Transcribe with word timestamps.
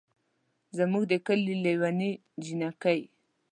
زمونږ 0.77 1.03
ده 1.11 1.17
کلي 1.25 1.55
لېوني 1.63 2.11
جينکۍ 2.43 3.01